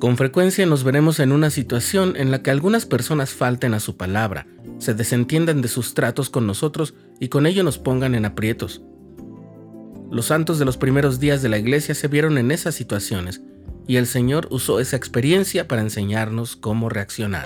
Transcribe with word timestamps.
Con 0.00 0.16
frecuencia 0.16 0.64
nos 0.64 0.82
veremos 0.82 1.20
en 1.20 1.30
una 1.30 1.50
situación 1.50 2.14
en 2.16 2.30
la 2.30 2.42
que 2.42 2.50
algunas 2.50 2.86
personas 2.86 3.32
falten 3.34 3.74
a 3.74 3.80
su 3.80 3.98
palabra, 3.98 4.46
se 4.78 4.94
desentiendan 4.94 5.60
de 5.60 5.68
sus 5.68 5.92
tratos 5.92 6.30
con 6.30 6.46
nosotros 6.46 6.94
y 7.20 7.28
con 7.28 7.46
ello 7.46 7.62
nos 7.64 7.76
pongan 7.76 8.14
en 8.14 8.24
aprietos. 8.24 8.80
Los 10.10 10.24
santos 10.26 10.58
de 10.58 10.64
los 10.64 10.78
primeros 10.78 11.20
días 11.20 11.42
de 11.42 11.50
la 11.50 11.58
iglesia 11.58 11.94
se 11.94 12.08
vieron 12.08 12.38
en 12.38 12.50
esas 12.50 12.74
situaciones 12.74 13.42
y 13.86 13.96
el 13.96 14.06
Señor 14.06 14.48
usó 14.50 14.80
esa 14.80 14.96
experiencia 14.96 15.68
para 15.68 15.82
enseñarnos 15.82 16.56
cómo 16.56 16.88
reaccionar. 16.88 17.44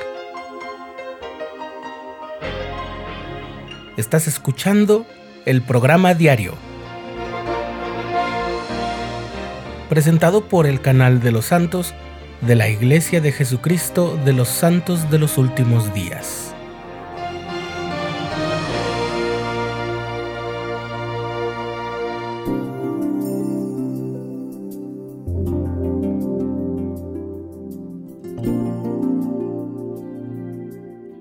Estás 3.96 4.28
escuchando 4.28 5.06
el 5.44 5.60
programa 5.60 6.14
diario, 6.14 6.54
presentado 9.88 10.48
por 10.48 10.68
el 10.68 10.80
canal 10.80 11.20
de 11.20 11.32
los 11.32 11.46
santos 11.46 11.94
de 12.46 12.54
la 12.56 12.68
Iglesia 12.68 13.22
de 13.22 13.32
Jesucristo 13.32 14.20
de 14.22 14.34
los 14.34 14.48
Santos 14.48 15.10
de 15.10 15.18
los 15.18 15.38
Últimos 15.38 15.94
Días. 15.94 16.54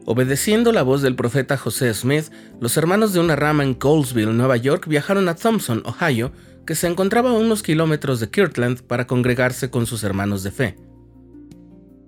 Obedeciendo 0.05 0.73
la 0.73 0.83
voz 0.83 1.01
del 1.01 1.15
profeta 1.15 1.55
José 1.55 1.93
Smith, 1.93 2.25
los 2.59 2.75
hermanos 2.75 3.13
de 3.13 3.21
una 3.21 3.37
rama 3.37 3.63
en 3.63 3.75
Colesville, 3.75 4.33
Nueva 4.33 4.57
York, 4.57 4.87
viajaron 4.87 5.29
a 5.29 5.35
Thompson, 5.35 5.83
Ohio, 5.85 6.33
que 6.67 6.75
se 6.75 6.87
encontraba 6.87 7.29
a 7.29 7.33
unos 7.33 7.63
kilómetros 7.63 8.19
de 8.19 8.29
Kirtland 8.29 8.81
para 8.81 9.07
congregarse 9.07 9.69
con 9.69 9.85
sus 9.85 10.03
hermanos 10.03 10.43
de 10.43 10.51
fe. 10.51 10.92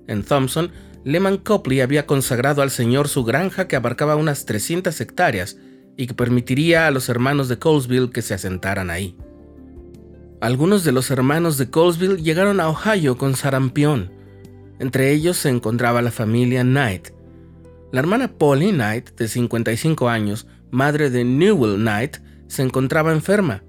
En 0.08 0.24
Thompson, 0.24 0.72
Lehman 1.04 1.38
Copley 1.38 1.82
había 1.82 2.06
consagrado 2.06 2.62
al 2.62 2.72
Señor 2.72 3.08
su 3.08 3.24
granja 3.24 3.68
que 3.68 3.76
abarcaba 3.76 4.16
unas 4.16 4.46
300 4.46 5.00
hectáreas 5.02 5.58
y 5.98 6.08
que 6.08 6.14
permitiría 6.14 6.88
a 6.88 6.92
los 6.92 7.10
hermanos 7.10 7.48
de 7.48 7.60
Colesville 7.60 8.12
que 8.12 8.22
se 8.22 8.34
asentaran 8.34 8.90
ahí. 8.90 9.16
Algunos 10.42 10.84
de 10.84 10.92
los 10.92 11.12
hermanos 11.12 11.58
de 11.58 11.70
Colesville 11.70 12.22
llegaron 12.22 12.60
a 12.60 12.70
Ohio 12.70 13.18
con 13.18 13.36
sarampión. 13.36 14.12
Entre 14.80 15.12
ellos 15.12 15.38
se 15.38 15.50
encontraba 15.50 16.02
la 16.02 16.12
familia 16.12 16.64
Knight, 16.64 17.16
la 17.96 18.02
hermana 18.02 18.28
Polly 18.28 18.72
Knight, 18.72 19.12
de 19.12 19.30
55 19.30 20.10
años, 20.10 20.48
madre 20.70 21.10
de 21.10 21.24
Newell 21.24 21.78
Knight, 21.78 22.18
se 22.48 22.62
encontraba 22.62 23.14
enferma. 23.14 23.64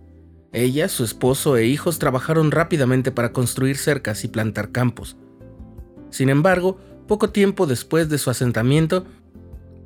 Ella, 0.53 0.89
su 0.89 1.05
esposo 1.05 1.57
e 1.57 1.67
hijos 1.67 2.01
trabajaron 2.01 2.51
rápidamente 2.51 3.13
para 3.13 3.33
construir 3.33 3.77
cercas 3.77 4.25
y 4.25 4.29
plantar 4.29 4.73
campos. 4.73 5.17
Sin 6.17 6.31
embargo, 6.31 6.79
poco 7.07 7.29
tiempo 7.29 7.67
después 7.67 8.09
de 8.09 8.17
su 8.17 8.31
asentamiento, 8.31 9.05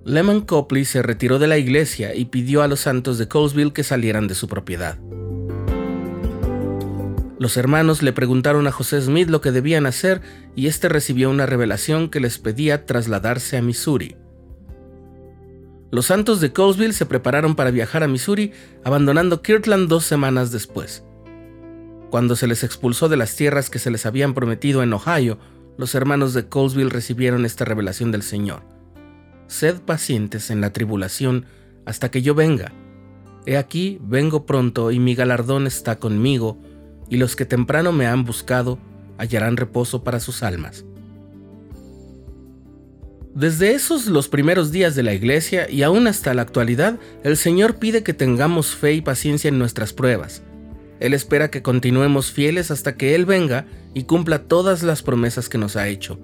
Lemon 0.04 0.42
Copley 0.42 0.84
se 0.84 1.02
retiró 1.02 1.40
de 1.40 1.48
la 1.48 1.58
iglesia 1.58 2.14
y 2.14 2.26
pidió 2.26 2.62
a 2.62 2.68
los 2.68 2.78
santos 2.78 3.18
de 3.18 3.26
Colesville 3.26 3.72
que 3.72 3.82
salieran 3.82 4.28
de 4.28 4.36
su 4.36 4.46
propiedad. 4.46 4.96
Los 7.40 7.56
hermanos 7.56 8.04
le 8.04 8.12
preguntaron 8.12 8.68
a 8.68 8.70
José 8.70 9.00
Smith 9.00 9.28
lo 9.28 9.40
que 9.40 9.50
debían 9.50 9.86
hacer 9.86 10.20
y 10.54 10.68
éste 10.68 10.88
recibió 10.88 11.30
una 11.30 11.46
revelación 11.46 12.08
que 12.08 12.20
les 12.20 12.38
pedía 12.38 12.86
trasladarse 12.86 13.56
a 13.56 13.62
Missouri. 13.62 14.14
Los 15.90 16.06
Santos 16.06 16.40
de 16.40 16.52
Colesville 16.52 16.92
se 16.92 17.06
prepararon 17.06 17.56
para 17.56 17.72
viajar 17.72 18.04
a 18.04 18.08
Missouri, 18.08 18.52
abandonando 18.84 19.42
Kirtland 19.42 19.88
dos 19.88 20.04
semanas 20.04 20.52
después. 20.52 21.02
Cuando 22.08 22.36
se 22.36 22.46
les 22.46 22.62
expulsó 22.62 23.08
de 23.08 23.16
las 23.16 23.34
tierras 23.34 23.68
que 23.68 23.80
se 23.80 23.90
les 23.90 24.06
habían 24.06 24.32
prometido 24.32 24.84
en 24.84 24.92
Ohio, 24.92 25.38
los 25.80 25.94
hermanos 25.94 26.34
de 26.34 26.46
Colesville 26.46 26.90
recibieron 26.90 27.46
esta 27.46 27.64
revelación 27.64 28.12
del 28.12 28.22
Señor. 28.22 28.60
Sed 29.46 29.80
pacientes 29.80 30.50
en 30.50 30.60
la 30.60 30.74
tribulación 30.74 31.46
hasta 31.86 32.10
que 32.10 32.20
yo 32.20 32.34
venga. 32.34 32.70
He 33.46 33.56
aquí, 33.56 33.98
vengo 34.02 34.44
pronto 34.44 34.90
y 34.90 34.98
mi 35.00 35.14
galardón 35.14 35.66
está 35.66 35.98
conmigo, 35.98 36.58
y 37.08 37.16
los 37.16 37.34
que 37.34 37.46
temprano 37.46 37.92
me 37.92 38.06
han 38.06 38.26
buscado 38.26 38.78
hallarán 39.16 39.56
reposo 39.56 40.04
para 40.04 40.20
sus 40.20 40.42
almas. 40.42 40.84
Desde 43.34 43.72
esos 43.72 44.06
los 44.06 44.28
primeros 44.28 44.72
días 44.72 44.94
de 44.94 45.02
la 45.02 45.14
iglesia 45.14 45.70
y 45.70 45.82
aún 45.82 46.06
hasta 46.08 46.34
la 46.34 46.42
actualidad, 46.42 46.98
el 47.24 47.38
Señor 47.38 47.76
pide 47.76 48.02
que 48.02 48.12
tengamos 48.12 48.74
fe 48.74 48.92
y 48.92 49.00
paciencia 49.00 49.48
en 49.48 49.58
nuestras 49.58 49.94
pruebas. 49.94 50.42
Él 51.00 51.14
espera 51.14 51.50
que 51.50 51.62
continuemos 51.62 52.30
fieles 52.30 52.70
hasta 52.70 52.96
que 52.96 53.14
Él 53.14 53.24
venga 53.24 53.66
y 53.94 54.04
cumpla 54.04 54.44
todas 54.44 54.82
las 54.82 55.02
promesas 55.02 55.48
que 55.48 55.58
nos 55.58 55.76
ha 55.76 55.88
hecho. 55.88 56.18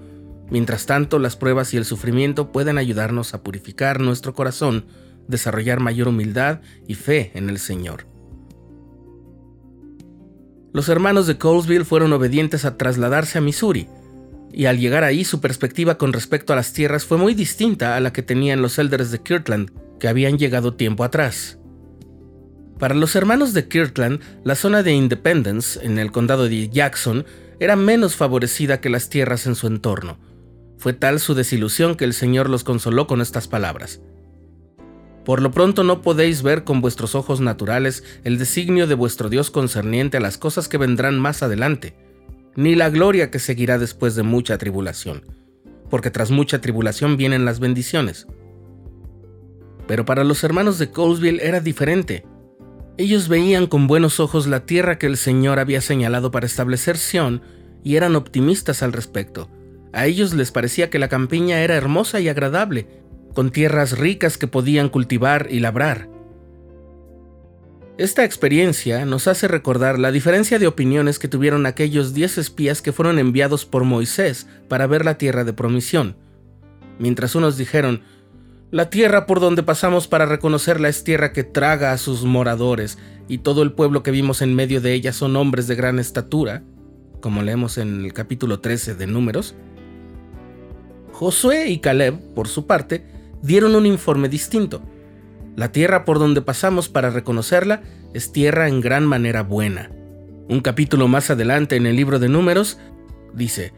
Mientras 0.51 0.87
tanto, 0.87 1.19
las 1.19 1.35
pruebas 1.35 1.75
y 1.75 1.79
el 1.79 1.85
sufrimiento 1.85 2.53
pueden 2.53 2.79
ayudarnos 2.79 3.35
a 3.35 3.43
purificar 3.43 4.01
nuestro 4.01 4.35
corazón, 4.35 4.85
desarrollar 5.27 5.81
mayor 5.81 6.09
humildad 6.09 6.61
y 6.87 6.95
fe 6.95 7.33
en 7.35 7.49
el 7.49 7.59
Señor. 7.59 8.07
Los 10.73 10.91
hermanos 10.91 11.27
de 11.27 11.39
Colesville 11.39 11.87
fueron 11.87 12.13
obedientes 12.13 12.67
a 12.67 12.77
trasladarse 12.77 13.39
a 13.39 13.41
Missouri, 13.41 13.89
y 14.53 14.67
al 14.67 14.79
llegar 14.79 15.05
ahí 15.05 15.25
su 15.25 15.41
perspectiva 15.41 15.97
con 15.97 16.13
respecto 16.13 16.53
a 16.53 16.57
las 16.57 16.75
tierras 16.75 17.07
fue 17.07 17.17
muy 17.17 17.35
distinta 17.35 17.97
a 17.97 18.01
la 18.01 18.13
que 18.13 18.23
tenían 18.23 18.63
los 18.63 18.79
elders 18.79 19.11
de 19.11 19.21
Kirtland, 19.21 19.71
que 19.99 20.09
habían 20.09 20.39
llegado 20.39 20.75
tiempo 20.75 21.03
atrás. 21.03 21.59
Para 22.79 22.95
los 22.95 23.17
hermanos 23.17 23.55
de 23.55 23.69
Kirtland, 23.69 24.21
la 24.45 24.55
zona 24.55 24.83
de 24.83 24.93
Independence, 24.93 25.85
en 25.85 25.99
el 25.99 26.13
condado 26.13 26.49
de 26.49 26.69
Jackson, 26.69 27.25
era 27.59 27.77
menos 27.77 28.17
favorecida 28.17 28.81
que 28.81 28.91
las 28.91 29.09
tierras 29.09 29.47
en 29.47 29.55
su 29.55 29.67
entorno. 29.67 30.19
Fue 30.79 30.93
tal 30.93 31.21
su 31.21 31.35
desilusión 31.35 31.97
que 31.97 32.05
el 32.05 32.13
Señor 32.13 32.51
los 32.51 32.65
consoló 32.65 33.07
con 33.07 33.23
estas 33.23 33.49
palabras. 33.49 34.01
Por 35.25 35.43
lo 35.43 35.51
pronto 35.51 35.83
no 35.83 36.03
podéis 36.03 36.43
ver 36.43 36.65
con 36.65 36.81
vuestros 36.81 37.15
ojos 37.15 37.41
naturales 37.41 38.05
el 38.25 38.39
designio 38.39 38.87
de 38.87 38.95
vuestro 38.95 39.29
Dios 39.29 39.51
concerniente 39.51 40.19
a 40.19 40.21
las 40.21 40.39
cosas 40.39 40.69
que 40.69 40.79
vendrán 40.79 41.19
más 41.19 41.43
adelante 41.43 41.97
ni 42.57 42.75
la 42.75 42.89
gloria 42.89 43.31
que 43.31 43.39
seguirá 43.39 43.79
después 43.79 44.17
de 44.17 44.23
mucha 44.23 44.59
tribulación, 44.59 45.23
porque 45.91 46.11
tras 46.11 46.31
mucha 46.31 46.61
tribulación 46.61 47.17
vienen 47.17 47.45
las 47.45 47.61
bendiciones. 47.61 48.27
Pero 49.87 50.05
para 50.05 50.25
los 50.25 50.43
hermanos 50.43 50.79
de 50.79 50.91
Colesville 50.91 51.47
era 51.47 51.61
diferente. 51.61 52.25
Ellos 52.99 53.29
veían 53.29 53.67
con 53.67 53.87
buenos 53.87 54.21
ojos 54.21 54.47
la 54.47 54.65
tierra 54.65 54.99
que 54.99 55.07
el 55.07 55.19
Señor 55.19 55.59
había 55.59 55.83
señalado 55.83 56.31
para 56.31 56.47
establecer 56.47 56.97
Sión 56.97 57.43
y 57.85 57.97
eran 57.97 58.17
optimistas 58.17 58.83
al 58.83 58.95
respecto. 58.95 59.51
A 59.93 60.07
ellos 60.07 60.33
les 60.33 60.51
parecía 60.51 60.89
que 60.89 60.99
la 60.99 61.09
campiña 61.09 61.61
era 61.61 61.75
hermosa 61.75 62.21
y 62.21 62.29
agradable, 62.29 62.87
con 63.35 63.51
tierras 63.51 63.99
ricas 63.99 64.39
que 64.39 64.47
podían 64.47 64.89
cultivar 64.89 65.49
y 65.51 65.61
labrar. 65.61 66.09
Esta 67.99 68.25
experiencia 68.25 69.05
nos 69.05 69.27
hace 69.27 69.47
recordar 69.47 69.99
la 69.99 70.11
diferencia 70.11 70.59
de 70.59 70.67
opiniones 70.67 71.19
que 71.19 71.29
tuvieron 71.29 71.67
aquellos 71.67 72.15
diez 72.15 72.39
espías 72.39 72.81
que 72.81 72.93
fueron 72.93 73.19
enviados 73.19 73.67
por 73.67 73.85
Moisés 73.85 74.47
para 74.69 74.87
ver 74.87 75.05
la 75.05 75.19
tierra 75.19 75.45
de 75.45 75.53
promisión. 75.53 76.17
Mientras 76.99 77.35
unos 77.35 77.59
dijeron, 77.59 78.03
la 78.73 78.91
tierra 78.91 79.27
por 79.27 79.39
donde 79.39 79.63
pasamos 79.63 80.09
para 80.09 80.27
reconocerla 80.27 80.89
es 80.89 81.05
tierra 81.05 81.33
que 81.33 81.45
traga 81.45 81.93
a 81.93 81.99
sus 81.99 82.25
moradores, 82.25 82.99
y 83.29 83.39
todo 83.39 83.63
el 83.63 83.73
pueblo 83.73 84.03
que 84.03 84.11
vimos 84.11 84.43
en 84.43 84.57
medio 84.57 84.81
de 84.81 84.93
ella 84.93 85.13
son 85.13 85.37
hombres 85.37 85.69
de 85.69 85.77
gran 85.77 86.01
estatura, 86.01 86.65
como 87.21 87.43
leemos 87.43 87.79
en 87.79 88.05
el 88.05 88.13
capítulo 88.13 88.59
13 88.59 88.97
de 88.97 89.07
Números. 89.07 89.55
Josué 91.13 91.69
y 91.69 91.79
Caleb, 91.79 92.19
por 92.35 92.49
su 92.49 92.67
parte, 92.67 93.07
dieron 93.41 93.77
un 93.77 93.87
informe 93.87 94.29
distinto. 94.29 94.83
La 95.55 95.71
tierra 95.71 96.05
por 96.05 96.19
donde 96.19 96.43
pasamos 96.43 96.89
para 96.89 97.11
reconocerla 97.11 97.83
es 98.15 98.33
tierra 98.33 98.67
en 98.67 98.81
gran 98.81 99.07
manera 99.07 99.43
buena. 99.43 99.93
Un 100.49 100.61
capítulo 100.61 101.07
más 101.07 101.31
adelante 101.31 101.77
en 101.77 101.87
el 101.87 101.95
libro 101.95 102.19
de 102.19 102.29
números 102.29 102.79
dice, 103.33 103.73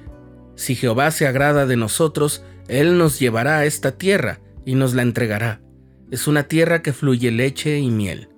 Si 0.57 0.75
Jehová 0.75 1.11
se 1.11 1.27
agrada 1.27 1.67
de 1.67 1.77
nosotros, 1.77 2.43
Él 2.69 2.97
nos 2.97 3.19
llevará 3.19 3.59
a 3.59 3.67
esta 3.67 3.93
tierra 3.93 4.41
y 4.69 4.75
nos 4.75 4.93
la 4.93 5.01
entregará. 5.01 5.63
Es 6.11 6.29
una 6.29 6.43
tierra 6.43 6.83
que 6.83 6.93
fluye 6.93 7.31
leche 7.31 7.79
y 7.79 7.89
miel. 7.89 8.29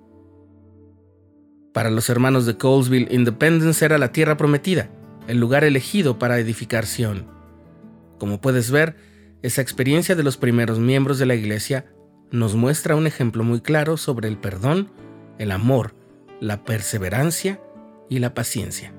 Para 1.73 1.91
los 1.91 2.09
hermanos 2.09 2.45
de 2.45 2.55
Colesville, 2.55 3.13
Independence 3.13 3.83
era 3.83 3.97
la 3.97 4.13
tierra 4.13 4.37
prometida, 4.37 4.89
el 5.27 5.41
lugar 5.41 5.65
elegido 5.65 6.19
para 6.19 6.39
edificar 6.39 6.85
Sion. 6.85 7.27
Como 8.17 8.39
puedes 8.39 8.71
ver, 8.71 8.95
esa 9.41 9.61
experiencia 9.61 10.15
de 10.15 10.23
los 10.23 10.37
primeros 10.37 10.79
miembros 10.79 11.19
de 11.19 11.25
la 11.25 11.35
iglesia 11.35 11.91
nos 12.31 12.55
muestra 12.55 12.95
un 12.95 13.07
ejemplo 13.07 13.43
muy 13.43 13.59
claro 13.59 13.97
sobre 13.97 14.29
el 14.29 14.37
perdón, 14.37 14.89
el 15.37 15.51
amor, 15.51 15.95
la 16.39 16.63
perseverancia 16.63 17.59
y 18.09 18.19
la 18.19 18.33
paciencia. 18.33 18.93